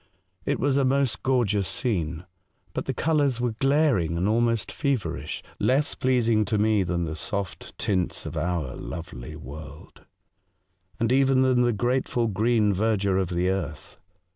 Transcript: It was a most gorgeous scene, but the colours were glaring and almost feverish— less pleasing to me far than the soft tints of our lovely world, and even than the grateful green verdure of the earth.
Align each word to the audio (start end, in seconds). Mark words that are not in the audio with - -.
It 0.47 0.59
was 0.59 0.77
a 0.77 0.83
most 0.83 1.21
gorgeous 1.21 1.67
scene, 1.67 2.25
but 2.73 2.85
the 2.85 2.93
colours 2.95 3.39
were 3.39 3.51
glaring 3.59 4.17
and 4.17 4.27
almost 4.27 4.71
feverish— 4.71 5.43
less 5.59 5.93
pleasing 5.93 6.43
to 6.45 6.57
me 6.57 6.83
far 6.83 6.91
than 6.91 7.03
the 7.05 7.15
soft 7.15 7.77
tints 7.77 8.25
of 8.25 8.35
our 8.35 8.75
lovely 8.75 9.35
world, 9.35 10.05
and 10.99 11.11
even 11.11 11.43
than 11.43 11.61
the 11.61 11.71
grateful 11.71 12.27
green 12.27 12.73
verdure 12.73 13.19
of 13.21 13.29
the 13.29 13.49
earth. 13.51 13.99